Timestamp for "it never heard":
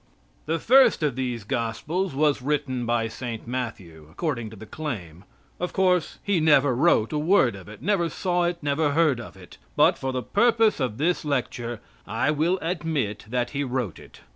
8.45-9.19